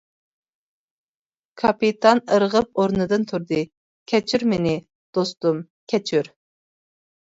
كاپىتان 1.63 2.21
ئىرغىپ 2.37 2.81
ئورنىدىن 2.83 3.27
تۇردى: 3.33 3.61
كەچۈر 4.13 4.47
مېنى، 4.55 4.75
دوستۇم، 5.19 5.61
كەچۈر! 5.95 6.33